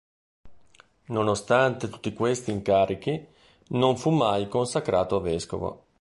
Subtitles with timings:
[1.09, 3.23] Nonostante tutti questi incarichi
[3.67, 5.89] non fu mai consacrato vescovo.